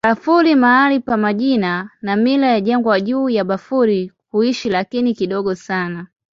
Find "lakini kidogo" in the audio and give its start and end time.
4.69-5.55